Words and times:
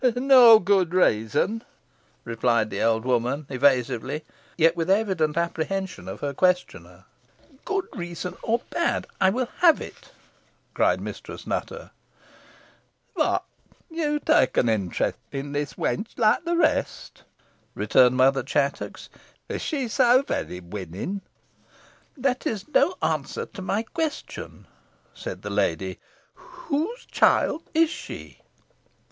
"No 0.15 0.57
good 0.57 0.95
reason," 0.95 1.63
replied 2.25 2.71
the 2.71 2.81
old 2.81 3.05
woman 3.05 3.45
evasively, 3.51 4.25
yet 4.57 4.75
with 4.75 4.89
evident 4.89 5.37
apprehension 5.37 6.07
of 6.07 6.21
her 6.21 6.33
questioner. 6.33 7.05
"Good 7.65 7.85
reason 7.93 8.35
or 8.41 8.63
bad, 8.71 9.05
I 9.21 9.29
will 9.29 9.47
have 9.59 9.79
it," 9.79 10.11
cried 10.73 10.99
Mistress 10.99 11.45
Nutter. 11.45 11.91
"What 13.13 13.45
you, 13.91 14.17
too, 14.17 14.25
take 14.25 14.57
an 14.57 14.69
interest 14.69 15.19
in 15.31 15.51
the 15.51 15.63
wench, 15.77 16.17
like 16.17 16.45
the 16.45 16.57
rest!" 16.57 17.21
returned 17.75 18.15
Mother 18.17 18.41
Chattox. 18.41 19.07
"Is 19.47 19.61
she 19.61 19.87
so 19.87 20.23
very 20.23 20.59
winning?" 20.61 21.21
"That 22.17 22.47
is 22.47 22.67
no 22.67 22.95
answer 23.03 23.45
to 23.45 23.61
my 23.61 23.83
question," 23.83 24.65
said 25.13 25.43
the 25.43 25.51
lady. 25.51 25.99
"Whose 26.69 27.05
child 27.05 27.69
is 27.75 27.91
she?" 27.91 28.39